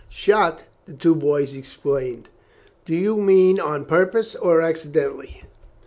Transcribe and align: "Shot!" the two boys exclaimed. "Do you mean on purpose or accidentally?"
"Shot!" 0.09 0.63
the 0.87 0.93
two 0.95 1.13
boys 1.13 1.53
exclaimed. 1.55 2.27
"Do 2.85 2.95
you 2.95 3.17
mean 3.17 3.59
on 3.59 3.85
purpose 3.85 4.33
or 4.33 4.59
accidentally?" 4.59 5.43